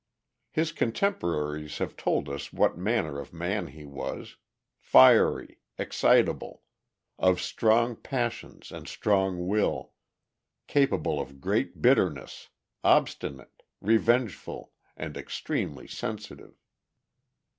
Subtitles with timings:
[0.49, 4.37] His contemporaries have told us what manner of man he was
[4.79, 6.63] fiery, excitable,
[7.19, 9.93] of strong passions and strong will,
[10.65, 12.49] capable of great bitterness,
[12.83, 16.55] obstinate, revengeful, and extremely sensitive.